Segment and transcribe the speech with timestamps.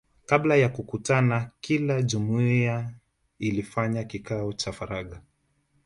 [0.25, 2.93] Kabla ya kukutana kila jumuiya
[3.39, 5.21] ilifanya kikao cha faragha